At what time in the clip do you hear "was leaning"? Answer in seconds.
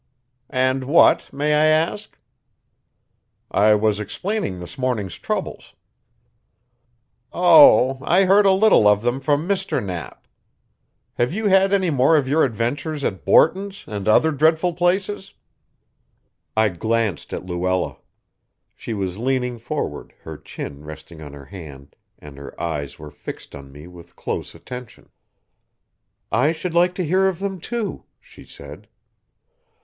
18.95-19.59